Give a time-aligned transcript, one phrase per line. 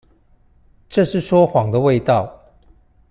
[0.89, 2.35] 這是說謊的味道